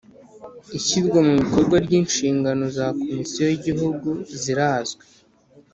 Ishyirwamubikorwa 0.77 1.75
ry 1.85 1.91
‘inshingano 1.99 2.63
za 2.77 2.85
Komisiyo 2.99 3.43
y’ 3.49 3.55
Igihugu 3.59 4.09
rirazwi 4.43 5.03